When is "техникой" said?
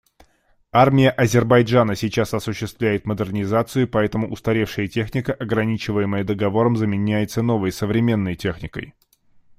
8.35-8.95